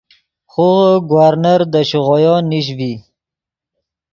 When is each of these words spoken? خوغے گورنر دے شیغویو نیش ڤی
خوغے 0.51 0.91
گورنر 1.09 1.61
دے 1.71 1.81
شیغویو 1.89 2.35
نیش 2.49 2.67
ڤی 2.77 2.91